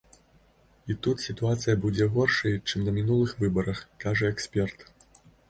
[0.93, 4.89] І тут сітуацыя будзе горшай, чым на мінулых выбарах, кажа эксперт.